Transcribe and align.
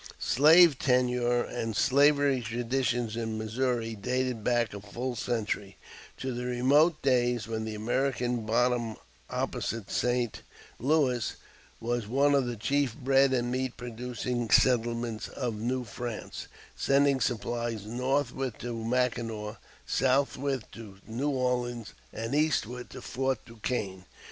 Slave 0.17 0.79
tenure 0.79 1.43
and 1.43 1.75
slavery 1.75 2.41
traditions 2.41 3.15
in 3.15 3.37
Missouri 3.37 3.93
dated 3.93 4.43
back 4.43 4.73
a 4.73 4.81
full 4.81 5.15
century, 5.15 5.77
to 6.17 6.33
the 6.33 6.45
remote 6.47 6.99
days 7.03 7.47
when 7.47 7.65
the 7.65 7.75
American 7.75 8.43
Bottom 8.43 8.95
opposite 9.29 9.91
St. 9.91 10.41
Louis 10.79 11.35
was 11.79 12.07
one 12.07 12.33
of 12.33 12.47
the 12.47 12.55
chief 12.55 12.95
bread 12.97 13.31
and 13.31 13.51
meat 13.51 13.77
producing 13.77 14.49
settlements 14.49 15.27
of 15.27 15.59
New 15.61 15.83
France, 15.83 16.47
sending 16.75 17.19
supplies 17.21 17.85
northward 17.85 18.57
to 18.57 18.83
Mackinaw, 18.83 19.57
southward 19.85 20.63
to 20.71 20.97
New 21.05 21.29
Orleans, 21.29 21.93
and 22.11 22.33
eastward 22.33 22.89
to 22.89 23.03
Fort 23.03 23.45
Duquesne. 23.45 24.05